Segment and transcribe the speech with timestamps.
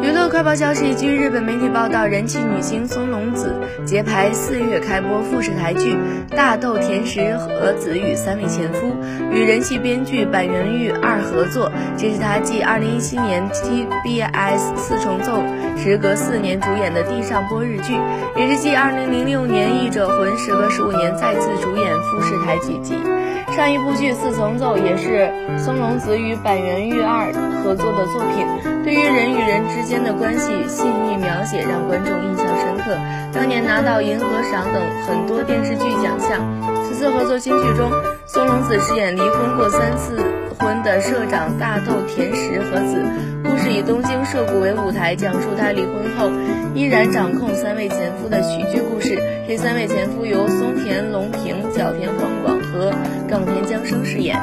[0.00, 3.54] 娱乐快报消息：据日本媒体报道，人气女星松隆子
[3.84, 5.94] 节拍四月开播富士台剧
[6.34, 8.86] 《大豆田实和子与三位前夫》，
[9.30, 11.70] 与人气编剧板垣裕二合作。
[11.96, 15.42] 这是她继2017年 TBS 四重奏
[15.76, 17.92] 时隔四年主演的地上波日剧，
[18.36, 22.94] 也是继2006年译者魂时隔十五年再次主演富士台剧集。
[23.54, 27.30] 上一部剧《四重奏》也是松隆子与板垣玉二
[27.62, 28.46] 合作的作品，
[28.82, 32.96] 对于人与人之间的关系细腻描写，让观众印象深刻。
[33.34, 36.40] 当年拿到银河赏等很多电视剧奖项。
[36.82, 37.90] 此次合作新剧中，
[38.24, 40.16] 松隆子饰演离婚过三次
[40.58, 43.04] 婚的社长大豆田实和子，
[43.44, 46.30] 故事以东京涉谷为舞台，讲述他离婚后
[46.74, 49.18] 依然掌控三位前夫的喜剧故事。
[49.46, 52.08] 这三位前夫由松田龙平、角田
[53.32, 54.38] 当年江生饰演